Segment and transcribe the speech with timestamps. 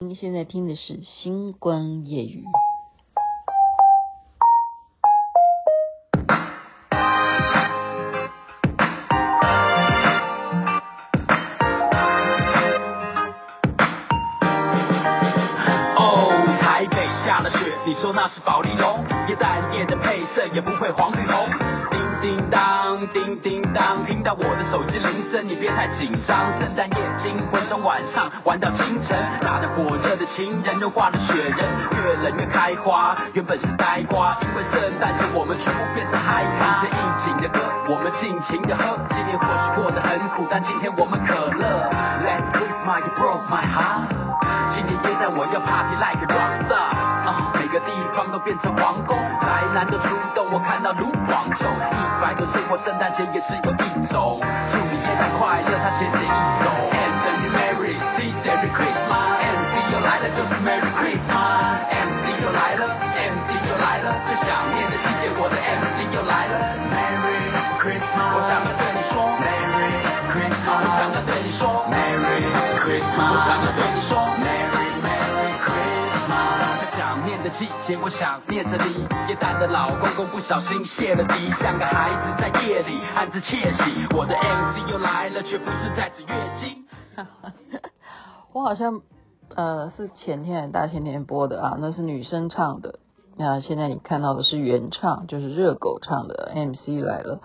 [0.00, 2.44] 您现在听的是《星光夜语》。
[15.96, 16.30] 哦，
[16.60, 16.96] 台北
[17.26, 19.04] 下了雪，你说那是保丽龙？
[19.26, 21.48] 耶诞夜的配色也不会黄绿红。
[21.90, 26.56] 叮叮当，叮叮当，听到我的手机铃声，你别太紧张。
[26.60, 28.27] 圣诞夜惊魂，从晚上
[30.68, 36.84] 人又化了雪人，越冷越开花，原本是呆瓜，因为圣诞节我们全部变成嗨咖。
[36.84, 38.84] 听着应景的歌，我们尽情的喝。
[39.08, 41.64] 今年或许过得很苦，但今天我们可乐。
[42.20, 44.12] Let Christmas broke my heart，
[44.76, 46.92] 今年耶诞我要 party like a rockstar，
[47.24, 51.64] 啊，每个地方都变成皇宫，宅男都出动，我看到卢广仲。
[51.64, 54.36] 一百种生活，圣诞节也是有一种。
[54.68, 56.17] 祝你耶诞快乐，他其实
[77.48, 78.94] 的季节，我想念着你。
[79.28, 84.14] 耶诞的老公公不小心泄了底，像个孩子在夜里暗自窃喜。
[84.14, 86.86] 我的 MC 又来了，却不是在指月经。
[88.52, 89.00] 我好像
[89.54, 92.98] 呃是前天大前天播的啊，那是女生唱的。
[93.38, 97.40] 那现在你看到的是原唱，就是热狗唱的 MC 来了。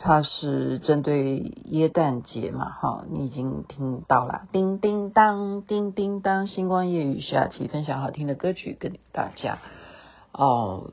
[0.00, 4.42] 它是针对耶诞节嘛，哈，你已经听到了。
[4.52, 9.58] 叮叮当，叮叮当，星光夜雨下期分享好听的歌曲跟大家。
[10.32, 10.92] 哦，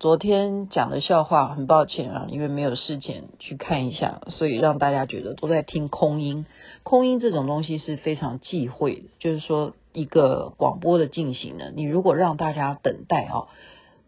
[0.00, 6.46] 昨天讲的笑话很抱歉啊，因为没有事前去看一下，所以让大家觉得都在听空音。
[6.82, 13.48] 空音这种东西是非常忌讳的，就是说一个广播的进行呢，你如果让大家等待啊，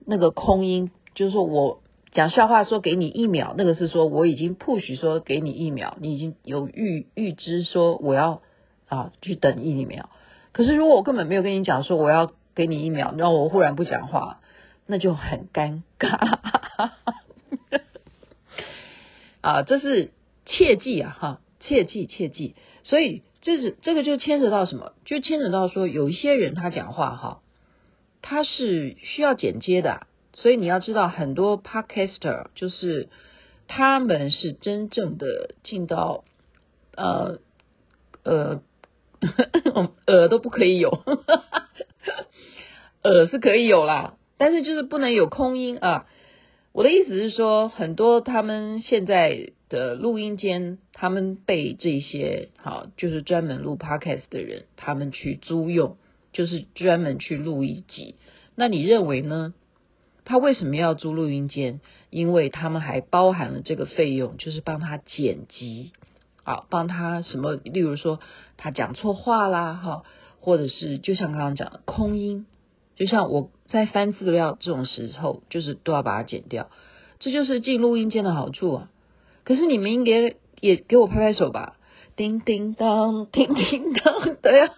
[0.06, 1.80] 那个空音，就是说我。
[2.17, 8.41] 讲笑话说给你一秒，那个是说我已经 push 说给你一秒，你已经有预预知说我要
[8.89, 10.08] 啊去等一秒。
[10.52, 14.41] 可是如果我根本没有跟你讲说我要给你一秒，然后我忽然不讲话，
[14.86, 16.41] 那就很尴尬。
[19.42, 20.11] 啊，这是
[20.46, 22.55] 切记啊哈，切记切记。
[22.83, 24.95] 所以这是这个就牵扯到什么？
[25.05, 27.42] 就牵扯到说有一些人他讲话哈，
[28.23, 30.07] 他是需要剪接的。
[30.39, 33.08] 所以你要知道，很多 podcaster 就是
[33.69, 36.24] 他们是真正的进到
[36.95, 37.39] 呃
[38.23, 38.61] 呃
[40.07, 40.91] 呃都不可以有，
[43.02, 46.07] 呃是可以有啦，但是就是不能有空音啊。
[46.73, 55.97] 我的意思是说，很多他们现在的录音间，他们被这些好就是专门录 podcast 的人，他们去租用，
[56.35, 58.17] 就是专门去录一集。
[58.55, 59.55] 那你认为呢？
[60.29, 61.81] 他为什么要租录音间？
[62.11, 65.92] 因为他们还包含了这个费用，就是帮他剪辑，
[66.42, 67.55] 啊，帮他什么？
[67.55, 68.19] 例如说
[68.57, 70.03] 他讲错话啦，哈，
[70.41, 72.45] 或者是就像刚刚讲的空音，
[72.97, 76.70] 就像我在翻资料这种时候，就是都要把它剪掉。
[77.20, 78.91] 这就是进录音间的好处啊！
[79.45, 81.77] 可是你们应该也给我拍拍手吧？
[82.17, 84.75] 叮叮当，叮叮当，对啊，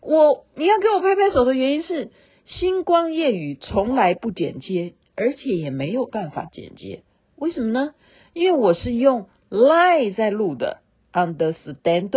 [0.00, 2.12] 我你要给我拍拍手的原因是。
[2.46, 7.02] 星光夜语从来不剪接，而且也没有办法剪接。
[7.36, 7.94] 为什么呢？
[8.34, 10.78] 因为我是用 Line 在录的
[11.12, 12.10] ，understand？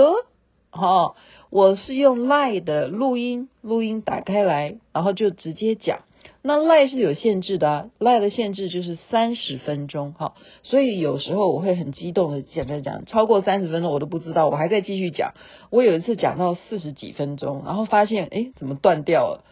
[0.71, 1.15] 哦，
[1.49, 5.99] 我是用 Line 的录音，录音打开来，然后就直接讲。
[6.41, 10.33] 那 Line 是有限制的啊，Line 的限制就是三十分钟，哈，
[10.63, 15.33] 所以有时候我会很激动的讲讲讲，超过三十分钟我都不知道，我还在继续讲。
[15.69, 19.43] 我有一次讲到四十几分钟，然后发现，诶，怎么断掉了？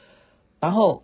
[0.59, 1.03] 然后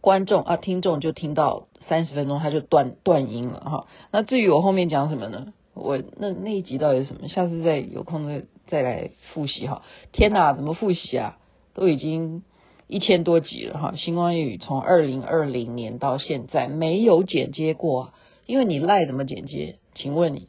[0.00, 3.86] 观众啊，听众就听到三十分钟，他就断断音了哈。
[4.12, 5.52] 那至于我后面讲什么呢？
[5.74, 7.28] 我那那一集到底是什么？
[7.28, 9.82] 下次再有空再再来复习哈。
[10.12, 11.38] 天哪，怎么复习啊？
[11.74, 12.42] 都已经
[12.86, 13.94] 一千多集了哈。
[13.96, 18.12] 星光夜语从二零二零年到现在没有剪接过，
[18.46, 19.76] 因为你赖怎么剪接？
[19.94, 20.48] 请问你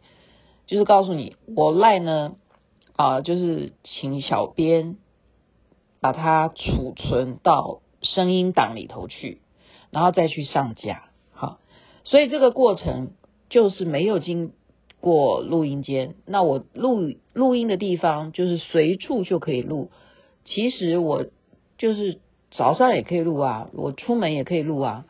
[0.65, 2.35] 就是告诉你，我赖呢
[2.95, 4.97] 啊，就是请小编
[5.99, 7.81] 把它储存到。
[8.15, 9.41] 声音档里头去，
[9.91, 11.59] 然后再去上架，好，
[12.03, 13.11] 所以这个过程
[13.49, 14.53] 就是没有经
[14.99, 16.15] 过录音间。
[16.25, 19.91] 那我录录音的地方就是随处就可以录。
[20.45, 21.25] 其实我
[21.77, 22.19] 就是
[22.51, 25.05] 早上也可以录啊，我出门也可以录啊。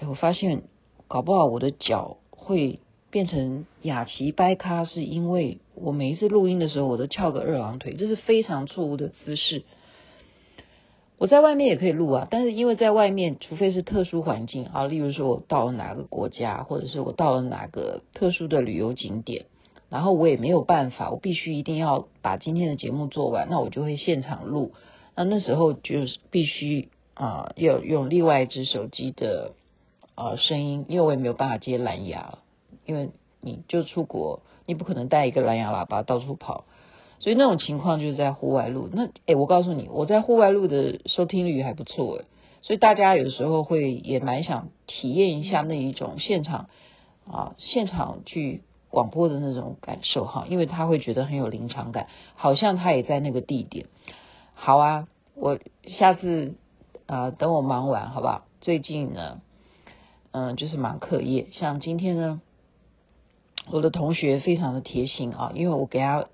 [0.00, 0.64] 哎，我发现
[1.08, 2.80] 搞不好我的脚会
[3.10, 9.62] 变成雅琪掰咖，是因为我每一次录音的时候，我都翘个二郎腿，这是非常错误的姿势。
[11.18, 19.46] 我在外面也可以录啊，但是因为在外面，除非是特殊环境啊，例如说我到了哪个国家，或者是我到了哪个特殊的旅游景点，
[19.88, 24.72] 然后我也没有办法，我必须一定要把今天的节目做完，那我就会现场录。
[25.14, 29.52] 那那时候就是必须啊，要用另外一只手机的
[30.14, 32.40] 啊声音，因为我也没有办法接蓝牙，
[32.84, 33.08] 因为
[33.40, 36.66] 你就出国，你不可能带一个蓝牙喇叭到处跑。
[37.26, 42.24] 所以那种情况就是在户外录，那诶我告诉你，我在户外录的收听率还不错诶，
[42.62, 46.68] 所以大家有时候会也蛮想体验一下那一种现场
[47.28, 52.06] 啊，现场去广播的那种感受哈，因为他会觉得很有临场感，
[52.36, 53.86] 好像他也在那个地点。
[54.54, 55.58] 好啊，我
[55.98, 56.54] 下次
[57.06, 58.44] 啊，等我忙完好不好？
[58.60, 59.40] 最近呢，
[60.30, 62.40] 嗯，就是忙课业，像今天呢，
[63.72, 66.26] 我的同学非常的贴心啊，因为我给他。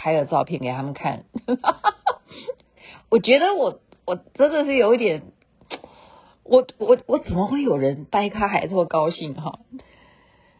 [0.00, 1.24] 拍了照片给他们看，
[3.10, 5.24] 我觉得我我真的是有一点，
[6.42, 9.58] 我我我怎么会有人掰咖还这么高兴哈？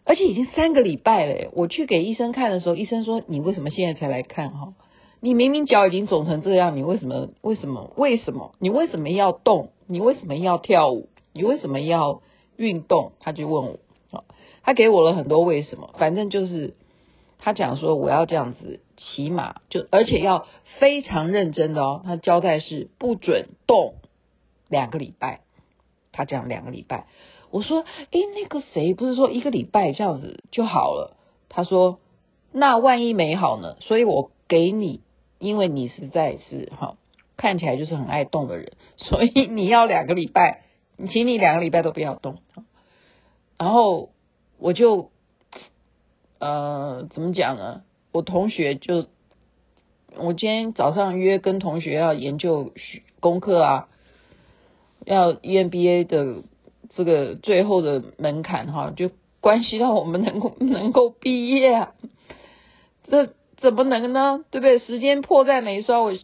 [0.05, 4.75] 而且已经三个礼拜了，我去给医生看的时候，医生说，你为什么现在才来看哈？
[5.21, 9.71] 你明明脚已经肿成这样，你为什么为什么为什么你为什么要动？
[9.87, 11.09] 你为什么要跳舞？
[11.33, 12.21] 你为什么要
[12.59, 13.13] 运动？
[13.21, 14.25] 他就问我，
[14.63, 16.75] 他给我了很多为什么，反正就是。
[17.43, 20.47] 他讲说我要这样子骑马，就而且要
[20.79, 22.03] 非常认真的哦。
[22.05, 23.95] 他交代是不准动
[24.69, 25.41] 两个礼拜。
[26.13, 27.07] 他讲两个礼拜，
[27.51, 31.17] 我说诶，那个谁不是说一个礼拜这样子就好了？
[31.49, 31.99] 他说
[32.53, 33.77] 那万一没好呢？
[33.81, 35.01] 所以我给你，
[35.39, 36.97] 因为你实在是哈
[37.37, 40.65] 看起来就是很爱动的人，所以你要两个礼拜，
[41.11, 42.39] 请你两个礼拜都不要动。
[43.57, 44.11] 然后
[44.59, 45.11] 我就。
[46.41, 47.83] 呃，怎么讲呢？
[48.13, 49.07] 我同学就，
[50.17, 52.73] 我今天早上约跟同学要研究
[53.21, 53.89] 功课啊，
[55.05, 56.43] 要 EMBA 的
[56.97, 59.11] 这个最后的门槛哈，就
[59.43, 61.93] 关系到我们能够能够毕业啊，
[63.07, 64.43] 这怎么能呢？
[64.51, 64.79] 对不对？
[64.79, 66.19] 时间迫在眉梢，我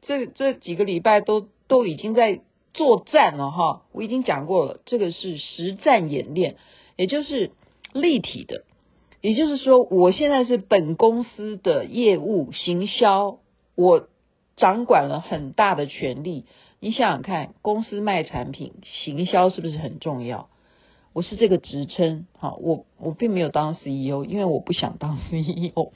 [0.00, 2.40] 这这几个礼拜都都已经在
[2.72, 3.82] 作战了哈。
[3.92, 6.56] 我已经讲过了，这个是实战演练，
[6.96, 7.50] 也就是
[7.92, 8.64] 立体的。
[9.20, 13.38] 也就是说，我现在是本公司的业务行销，
[13.74, 14.08] 我
[14.56, 16.46] 掌管了很大的权力。
[16.80, 20.48] 你想想看，公司卖产品，行销是不是很重要？
[21.12, 25.92] 我是这个职称，好，我我并没有当 CEO，因为我不想当 CEO。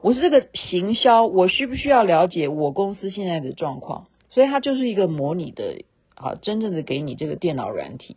[0.00, 4.06] 我是这个行销，我需不需要了解我公司现在的状况？
[4.30, 5.82] 所以它就是一个模拟的，
[6.14, 8.16] 啊，真正的给你这个电脑软体。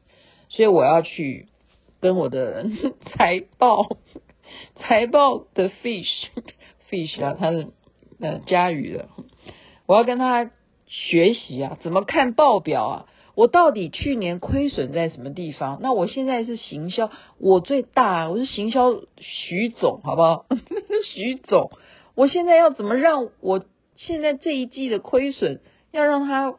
[0.50, 1.47] 所以我要去
[2.00, 2.65] 跟我的
[3.11, 3.89] 财报。
[4.75, 6.27] 财报的 fish
[6.89, 7.67] fish 啊，他是
[8.19, 9.09] 呃家鱼的，
[9.85, 10.51] 我要跟他
[10.88, 13.05] 学习啊，怎么看报表啊？
[13.35, 15.79] 我到底去年亏损在什么地方？
[15.81, 20.45] 那我现在是行销，我最大，我是行销徐总，好不好？
[21.13, 21.69] 徐总，
[22.15, 23.63] 我现在要怎么让我
[23.95, 25.61] 现在这一季的亏损，
[25.91, 26.55] 要让他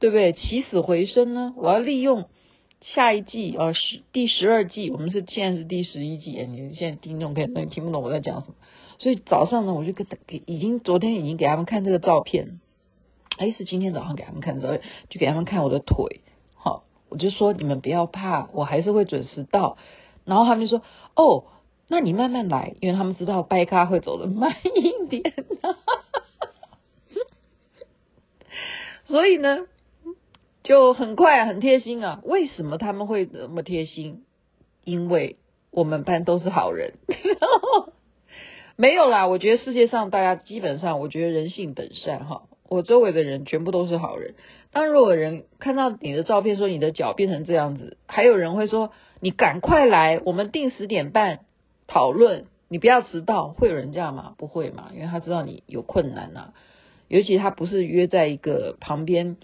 [0.00, 1.54] 对不对起死回生呢？
[1.56, 2.28] 我要利用。
[2.84, 8.54] 下一季啊，十第十二季，我们是现在是第十一季，你现在听众可能听不懂我在讲什么，
[8.98, 12.60] 所以早上呢，我就给给已经昨天已经给他们看这个照片，
[13.38, 16.20] 哎，是今天早上给他们看照片，就给他们看我的腿，
[16.54, 19.78] 好，我就说你们不要怕，我还是会准时到，
[20.26, 20.84] 然后他们就说
[21.16, 21.46] 哦，
[21.88, 25.32] 那你慢慢来，因为他们知道掰咖会走得慢一点，
[29.06, 29.68] 所以呢。
[30.64, 32.20] 就很快很贴心啊！
[32.24, 34.24] 为什么他们会那么贴心？
[34.82, 35.36] 因为
[35.70, 36.94] 我们班都是好人。
[38.74, 42.44] 没有啦，我觉得世界上大家基本上，我觉得人性本善哈。
[42.66, 44.34] 我周围的人全部都是好人。
[44.72, 48.90] 当如果人看到你的照片说你的脚变成这样子，还有人会说
[49.20, 51.40] 你赶快来，我们定十点半
[51.86, 53.48] 讨论，你不要迟到。
[53.48, 54.34] 会有人这样吗？
[54.38, 56.54] 不会嘛，因为他知道你有困难呐。
[57.08, 59.36] 尤其他不是约在一个旁边。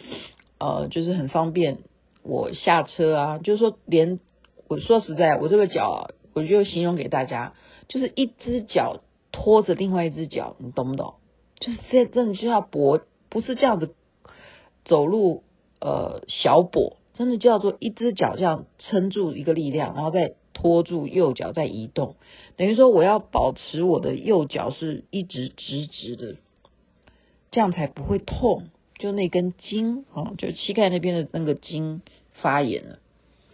[0.60, 1.78] 呃，就是很方便
[2.22, 4.20] 我下车啊，就是说连
[4.68, 6.00] 我说实在，我这个脚啊，
[6.34, 7.54] 我就形容给大家，
[7.88, 9.00] 就是一只脚
[9.32, 11.14] 拖着另外一只脚，你懂不懂？
[11.58, 13.00] 就是这真的就要跛，
[13.30, 13.94] 不是这样子
[14.84, 15.44] 走路，
[15.80, 22.16] 呃，小跛，真的叫做一只脚这样撑住一个力量，然后再拖住右脚再移动，
[22.56, 26.36] 等于说我要保持我的右脚是一直直直的，
[27.50, 28.64] 这样才不会痛。
[29.00, 32.02] 就那根筋哦，就膝盖那边的那个筋
[32.34, 32.98] 发炎了，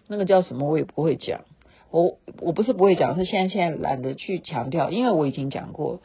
[0.08, 1.44] 那个叫什么我也不会讲，
[1.90, 6.00] 我我不是不会讲，是现在现在懒得去强调，因为我已经讲过，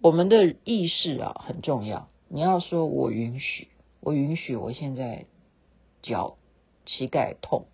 [0.00, 2.08] 我们的意识啊很重要。
[2.28, 3.68] 你要说我允许，
[4.00, 5.24] 我允许我现在
[6.02, 6.36] 脚
[6.86, 7.64] 膝盖痛，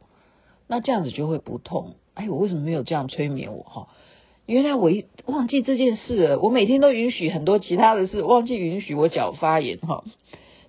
[0.69, 1.97] 那这样子就会不痛。
[2.15, 3.89] 哎，我为什么没有这样催眠我哈？
[4.47, 6.41] 原来我一忘记这件事了。
[6.41, 10.05] 我每天都允许很多其他的事，忘记允许我脚发炎哈，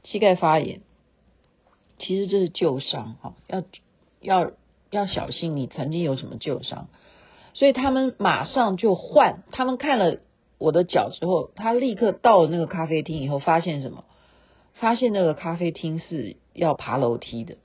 [0.04, 0.82] 膝盖发炎。
[2.00, 3.64] 其实这是旧伤哈，要
[4.22, 4.52] 要
[4.90, 6.88] 要小心你曾经有什么旧伤。
[7.54, 10.20] 所以他们马上就换，他们看了
[10.58, 14.04] 我的脚之后，他立刻到了那个咖啡厅以后，发现什么？
[14.74, 17.58] 发现那个咖啡厅是要爬楼梯的。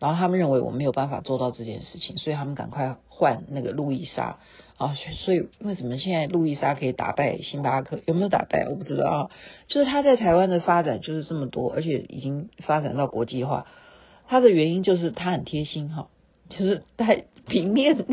[0.00, 4.38] 然后他们认为我没有办法做到这件事情，所以他们赶快换那个路易莎
[4.78, 4.96] 啊。
[5.16, 8.00] 所以为什么现在路易莎可以打败星巴克？
[8.06, 8.66] 有没有打败？
[8.66, 9.30] 我不知道啊。
[9.68, 13.66] 就是他在台湾的发展就是这么多，而且已经发展到国际化。
[14.26, 16.08] 他的原因就是他很贴心哈，
[16.48, 17.96] 就是带平面，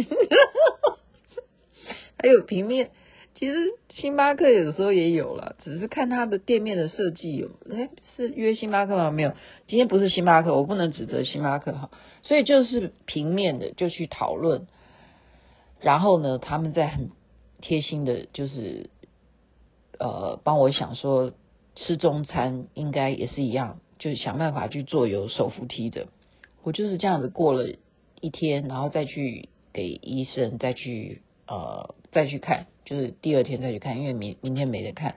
[2.22, 2.90] 还有平面。
[3.38, 3.54] 其实
[3.90, 7.52] 星巴克有时候也有了，只是看它的店面的设计有。
[7.72, 9.12] 哎，是约星巴克吗？
[9.12, 9.34] 没有，
[9.68, 11.92] 今天不是星巴克，我不能指责星巴克哈。
[12.24, 14.66] 所以就是平面的就去讨论，
[15.80, 17.12] 然后呢，他们在很
[17.62, 18.90] 贴心的，就是
[20.00, 21.32] 呃帮我想说
[21.76, 26.08] 吃中餐应该也是一样，就是想办法去做有手扶梯的。
[26.64, 27.70] 我就是这样子过了
[28.20, 32.68] 一天，然后再去给医生再去呃再去看。
[32.86, 35.16] 就是第二天再去看，因为明明天没得看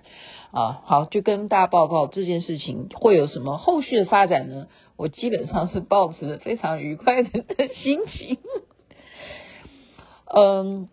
[0.51, 0.83] 啊。
[0.85, 4.67] 好，就跟大家报告这件事情会有什么后续的发展呢？
[4.97, 7.31] 我基本上是保持非常愉快的
[7.81, 8.39] 心情。
[10.27, 10.89] 嗯，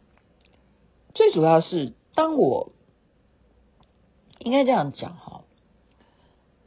[1.15, 2.71] 最主要是当我
[4.37, 5.41] 应该这样讲哈，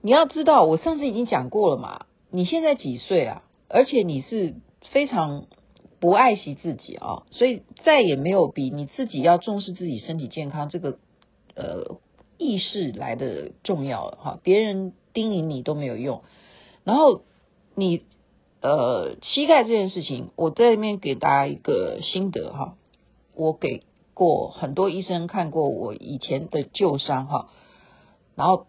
[0.01, 2.07] 你要知道，我上次已经讲过了嘛。
[2.31, 3.45] 你现在几岁啊？
[3.69, 4.57] 而且你是
[4.91, 5.47] 非常。
[6.01, 10.99] 不爱惜自己啊，所以再也没有比你自己要重视自己身体健康这个
[11.55, 11.99] 呃
[12.39, 14.41] 意识来的重要了哈。
[14.43, 16.23] 别人叮咛你都没有用，
[16.85, 17.21] 然后
[17.75, 18.03] 你
[18.63, 22.77] 呃膝盖这件事情，我在里面给大家一个心得哈。
[23.35, 23.83] 我给
[24.15, 27.51] 过很多医生看过我以前的旧伤哈，
[28.35, 28.67] 然后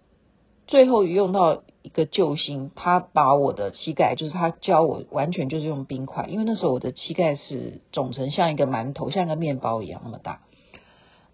[0.68, 1.64] 最后用到。
[1.84, 10.42] 一个救星，他把我的膝盖，就是他教我完全就是用冰块，因为那时候我的膝盖是肿成像一个馒头，像一个面包一样那么大。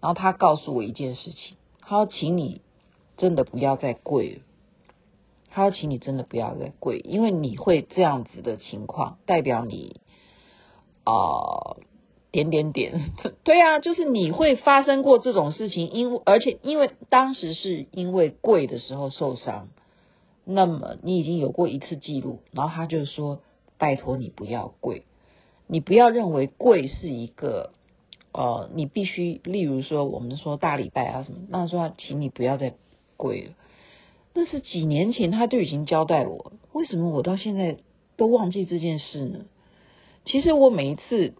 [0.00, 2.62] 然后他告诉我一件事情，他说：“请你
[3.16, 4.40] 真的不要再跪了。”
[5.50, 10.00] 他说：“请你真的不要再跪，因为你会这样子的情况，代表你
[11.04, 11.76] 啊、
[12.30, 13.12] 点点点，
[13.44, 19.68] 对啊，就是你会发生过这种事情，因而且因为当时是因为跪的时候受伤。”
[20.50, 23.40] 那么你已经有过一次记录，然后他就说
[23.76, 25.02] ：“拜托你不要跪，
[25.66, 27.74] 你不要认为跪是一个，
[28.32, 32.72] 呃，你必须，例如说我们说大礼拜啊什么，那说请你不要再
[33.18, 33.52] 跪了。
[34.32, 37.76] 那是几年前他就已经交代我，为什么我到现在
[38.16, 39.40] 都忘记这件事呢？
[40.24, 41.34] 其实我每一次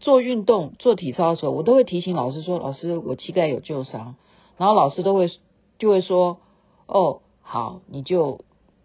[0.00, 4.16] 做运动、做体操的时候，我都会提醒老师说：老师，我膝盖有旧伤，
[4.56, 5.30] 然后老师都会
[5.78, 6.38] 就会说：
[6.86, 8.40] 哦，好，你就。”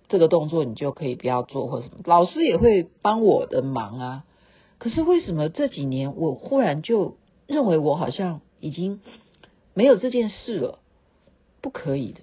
[0.09, 4.25] 这个动作你就可以不要做，或者什么，老师也会帮我的忙啊。
[4.79, 7.15] 可是为什么这几年我忽然就
[7.47, 9.01] 认为我好像已经
[9.73, 10.79] 没有这件事了？
[11.61, 12.21] 不可以的，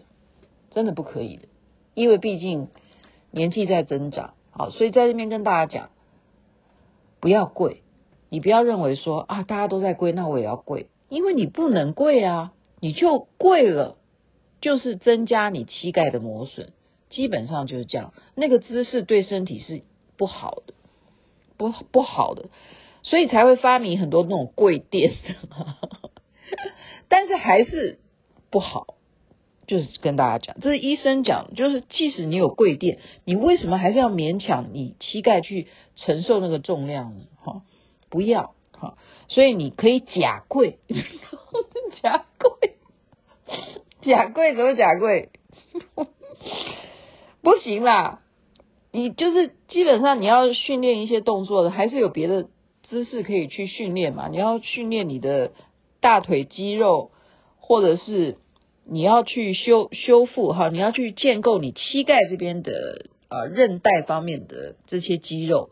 [0.71, 1.49] 真的不可以的，
[1.95, 2.69] 因为毕竟
[3.31, 5.91] 年纪在增长，好，所以在这边跟大家讲，
[7.21, 7.83] 不要跪，
[8.31, 13.99] 你不要认为说啊，大家都在跪，那我也要跪，因为你不能跪啊，你就跪了，
[14.63, 16.73] 就是增加你膝盖的磨损。
[17.11, 19.83] 基本上就是这样，那个姿势对身体是
[20.17, 20.75] 不好的，
[21.57, 22.49] 不不好的，
[23.03, 25.15] 所以才会发明很多那种跪垫，
[27.09, 27.99] 但是还是
[28.51, 28.95] 不好。
[29.67, 37.27] 就是跟大家讲，这是医生讲，就是即使你有跪垫，你为什么还是要勉强你膝盖去承受那个重量呢？
[37.43, 37.63] 哈，
[38.09, 38.97] 不要哈，
[39.27, 40.79] 所以你可以假跪，
[42.01, 42.77] 假跪，
[44.03, 45.31] 假跪怎么假跪？
[47.47, 48.23] 不行啦，
[48.91, 52.49] 你就是基本上你要训练一些动作的，还是有别的
[52.89, 54.27] 姿势可以去训练嘛？
[54.27, 55.53] 你要训练你的
[56.01, 57.13] 大腿肌肉，
[57.61, 58.39] 或者是
[58.85, 65.71] 你要去修修复哈，你要去建构你膝盖这边的呃韧带方面的这些肌肉，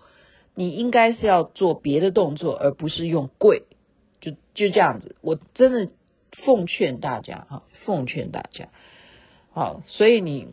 [0.54, 3.64] 你应该是要做别的动作，而不是用跪，
[4.20, 5.16] 就就这样子。
[5.22, 5.88] 我真的
[6.44, 8.68] 奉劝大家哈，奉劝大家，
[9.52, 10.46] 好，所以你。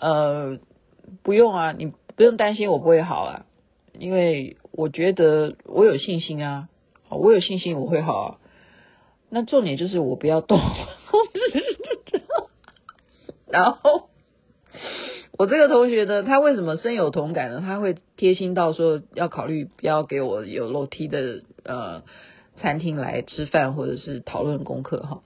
[0.00, 0.58] 呃，
[1.22, 3.46] 不用啊，你不用担心我不会好啊，
[3.98, 6.68] 因为我觉得我有信心啊，
[7.10, 8.38] 我有信心我会好啊。
[9.28, 10.58] 那重点就是我不要动，
[13.46, 14.08] 然后
[15.38, 17.60] 我这个同学呢，他为什么深有同感呢？
[17.60, 22.02] 他会贴心到说要考虑不要给我有楼梯的呃
[22.56, 25.22] 餐厅来吃饭或者是讨论功课哈，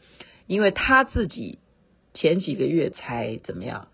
[0.47, 1.59] 因为他自己
[2.13, 3.89] 前几个月才怎么样，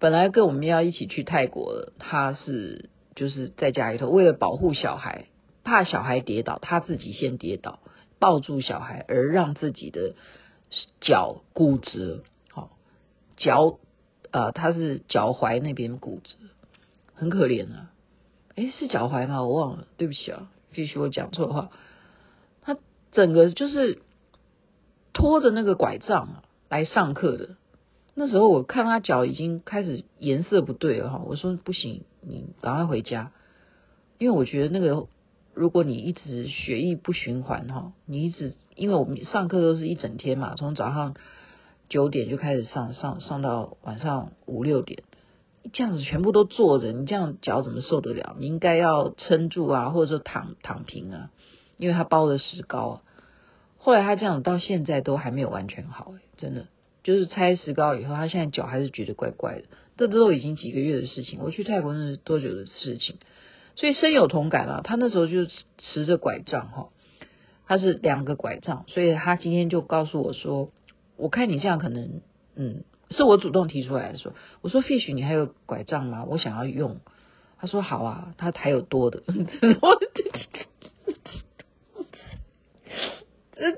[0.00, 5.26] 本来跟我们要一起去泰国了，他是就是在家里头为了保护小孩，
[5.62, 7.78] 怕小孩跌倒，他自己先跌倒，
[8.18, 10.14] 抱住小孩而让自己的
[11.00, 12.70] 脚骨折，好
[13.36, 13.78] 脚。
[14.32, 16.36] 呃，他是脚踝那边骨折，
[17.14, 17.90] 很可怜啊。
[18.54, 19.42] 诶，是脚踝吗？
[19.42, 21.70] 我忘了，对不起啊，必须我讲错话。
[22.62, 22.78] 他
[23.10, 24.02] 整个就是
[25.12, 27.56] 拖着那个拐杖来上课的。
[28.20, 33.32] 那时候我看他脚已经开始颜色不对了哈，我说不行，你赶快回家，
[34.18, 35.06] 因为我觉得那个
[35.54, 41.16] 如果你一直血液不循环哈，你一直因为我们上课都是一整天嘛，从早上。
[41.88, 45.02] 九点就开始上上上到晚上五六点，
[45.72, 48.36] 这样子全部都坐着，你这样脚怎么受得了？
[48.38, 51.30] 你应该要撑住啊，或者说躺躺平啊，
[51.78, 53.02] 因为他包的石膏啊。
[53.78, 56.68] 后来他这样到现在都还没有完全好，欸，真的
[57.02, 59.64] 就是拆石膏以后，他现在脚还是觉得怪怪的。
[59.96, 63.16] 这都已经几个月的事情，我去泰国那是多久的事情？
[63.76, 64.80] 所以深有同感啊。
[64.82, 65.46] 他那时候就
[65.78, 66.88] 持着拐杖哈，
[67.66, 70.70] 他是两个拐杖，所以他今天就告诉我说。
[71.16, 72.22] 我看你这样可能，
[72.56, 76.24] 嗯，是我主动提出来的说，我说 Fish，你还有拐杖吗？
[76.24, 77.00] 我想要用。
[77.58, 79.22] 他说好啊，他还有多的。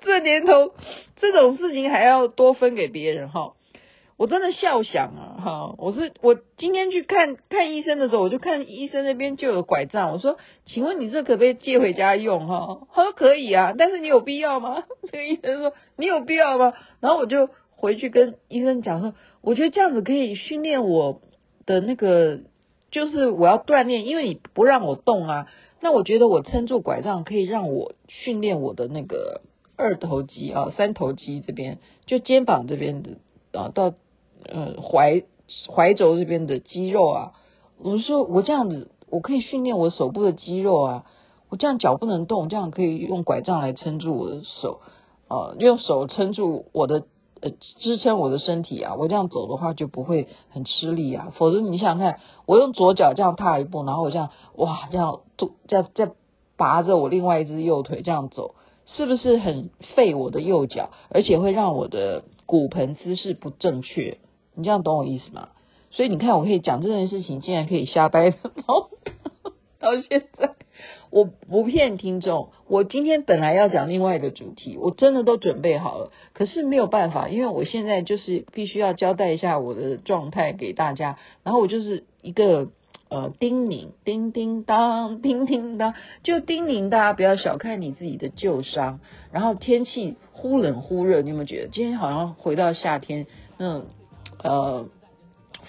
[0.00, 0.72] 这年头，
[1.16, 3.54] 这种事情还要多分给别人哈。
[4.18, 12.86] 我真的笑想啊哈，我是我今天去看看医生的时候，我就看医生那边就有拐杖，我说，请问你这可不可以借回家用哈？
[12.94, 14.84] 他说可以啊，但是你有必要吗？
[15.10, 16.72] 这个医生说你有必要吗？
[17.00, 21.20] 然后我就回去跟医生讲说，我觉得这样子可以训练我
[21.66, 22.42] 的那个，
[22.92, 25.48] 就是我要锻炼，因为你不让我动啊，
[25.80, 29.40] 那我觉得我撑住拐杖可以让我训练我的那个
[29.82, 33.10] 二头肌啊、三头肌这边，就肩膀这边的
[33.52, 33.92] 啊到。
[34.44, 35.22] 呃，怀
[35.72, 37.32] 怀轴这边的肌肉啊，
[37.78, 41.06] 我说我这样子，我可以训练我手部的肌肉啊。
[41.48, 44.80] 我这样脚不能动，这样可以用拐杖来撑住我的手，
[45.28, 47.04] 呃，用手撑住我的
[47.40, 48.96] 呃支撑我的身体啊。
[48.98, 51.32] 我这样走的话就不会很吃力啊。
[51.36, 55.20] 否则你想想看，我用左脚这样踏一步，然后我这样哇这样
[55.68, 56.10] 再再
[56.56, 64.18] 拔着我另外一只右腿这样走，是不是很费我的右脚，而且会让我的骨盆姿势不正确？
[64.54, 65.48] 你这样懂我意思吗？
[65.90, 68.90] 所以你看，我可以讲这件事情，竟然可以瞎掰，然后
[69.78, 70.54] 到现在
[71.10, 72.48] 我不骗听众。
[72.66, 81.18] 我今天本来要讲另外一个主题，我真的都准备好了，可是没有办法，因为我现在就是必须要交代一下我的状态给大家。
[81.44, 82.68] 然后我就是一个
[83.12, 89.00] 呃叮咛，叮叮当，叮叮当，就叮咛大家不要小看你自己的旧伤。
[89.32, 93.26] 然后天气忽冷忽热，你有没有觉得今天好像回到夏天
[93.58, 93.82] 那？
[94.42, 94.88] 呃，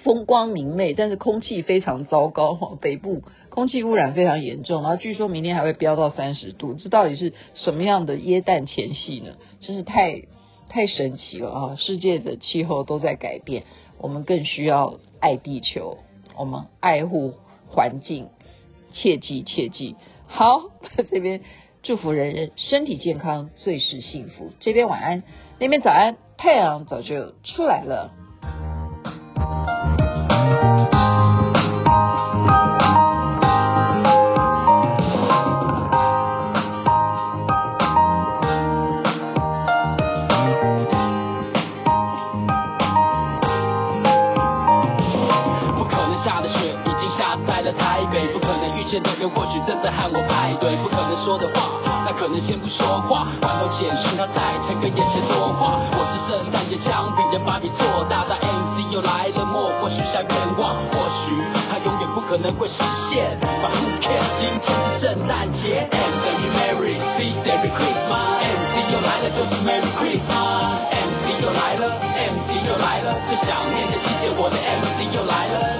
[0.03, 2.75] 风光明媚，但是空气非常糟糕。
[2.81, 9.33] 北部空气污染非常严重，然后据说明天还会飙到三十度，这到底是什么样的耶诞前夕呢？
[9.59, 10.23] 真是太
[10.69, 11.75] 太神奇了啊！
[11.75, 13.65] 世界的气候都在改变，
[13.99, 15.99] 我们更需要爱地球，
[16.37, 17.35] 我们爱护
[17.67, 18.29] 环境，
[18.91, 19.95] 切记切记。
[20.27, 20.69] 好，
[21.11, 21.41] 这边
[21.81, 24.51] 祝福人人身体健康，最是幸福。
[24.59, 25.23] 这边晚安，
[25.59, 28.11] 那边早安，太阳早就出来了。
[51.23, 53.27] 说的话，那可能先不说话。
[53.41, 55.79] 换头简讯，他再诚个眼神多话。
[55.95, 61.31] 我是圣诞节枪柄的芭比做大但 MC 又来了，莫过许下愿望，或许
[61.71, 62.75] 他永远不可能会实
[63.07, 63.39] 现。
[63.39, 64.35] But who cares？
[64.43, 66.99] 今天是圣诞节，M 等于 Merry
[67.39, 68.43] Merry Christmas。
[68.43, 70.91] MC 又来了，就是 Merry Christmas。
[70.91, 75.72] MC 又来了，MC 又来了，最想念的季节，我的 MC 又来了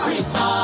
[0.00, 0.57] Every time.